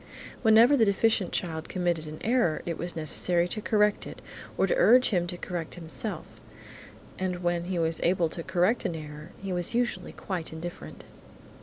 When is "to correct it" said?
3.47-4.19, 5.27-5.79